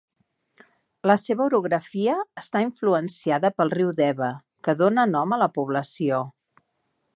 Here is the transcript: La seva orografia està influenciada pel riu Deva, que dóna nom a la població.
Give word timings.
La 1.11 1.15
seva 1.23 1.43
orografia 1.49 2.15
està 2.43 2.63
influenciada 2.67 3.53
pel 3.59 3.73
riu 3.75 3.93
Deva, 4.01 4.33
que 4.69 4.77
dóna 4.83 5.07
nom 5.17 5.37
a 5.39 5.43
la 5.45 5.53
població. 5.59 6.27